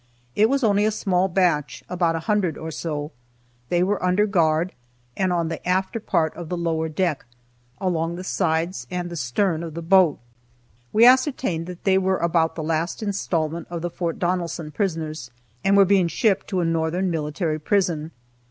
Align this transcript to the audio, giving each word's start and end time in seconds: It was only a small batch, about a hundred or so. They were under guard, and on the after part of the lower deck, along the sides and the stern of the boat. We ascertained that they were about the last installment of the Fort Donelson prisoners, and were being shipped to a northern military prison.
It 0.35 0.49
was 0.49 0.63
only 0.63 0.83
a 0.83 0.89
small 0.89 1.27
batch, 1.27 1.83
about 1.87 2.15
a 2.15 2.21
hundred 2.25 2.57
or 2.57 2.71
so. 2.71 3.11
They 3.69 3.83
were 3.83 4.03
under 4.03 4.25
guard, 4.25 4.73
and 5.15 5.31
on 5.31 5.47
the 5.49 5.63
after 5.69 5.99
part 5.99 6.35
of 6.35 6.49
the 6.49 6.57
lower 6.57 6.89
deck, 6.89 7.23
along 7.79 8.15
the 8.15 8.23
sides 8.23 8.87
and 8.89 9.11
the 9.11 9.15
stern 9.15 9.61
of 9.61 9.75
the 9.75 9.83
boat. 9.83 10.17
We 10.91 11.05
ascertained 11.05 11.67
that 11.67 11.83
they 11.83 11.99
were 11.99 12.17
about 12.17 12.55
the 12.55 12.63
last 12.63 13.03
installment 13.03 13.67
of 13.69 13.83
the 13.83 13.91
Fort 13.91 14.17
Donelson 14.17 14.71
prisoners, 14.71 15.29
and 15.63 15.77
were 15.77 15.85
being 15.85 16.07
shipped 16.07 16.47
to 16.47 16.61
a 16.61 16.65
northern 16.65 17.11
military 17.11 17.59
prison. 17.59 18.09